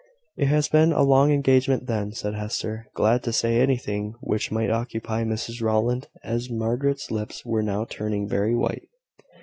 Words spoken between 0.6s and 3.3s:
been a long engagement, then," said Hester, glad